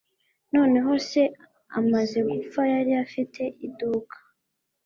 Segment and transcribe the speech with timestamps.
[0.53, 1.23] Noneho se
[1.79, 4.15] amaze gupfa yari afite iduka